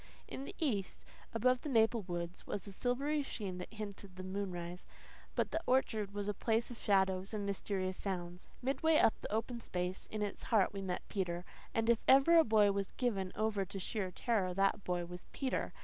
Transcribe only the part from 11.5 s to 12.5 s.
and if ever a